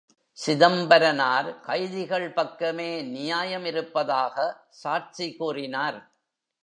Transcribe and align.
சிதம்பரனார் 0.37 1.59
கைதிகள் 1.59 2.33
பக்கமே 2.33 3.01
நியாயம் 3.01 3.65
இருப்பதாக 3.65 4.35
சாட்சி 4.69 5.27
கூறினார். 5.35 5.99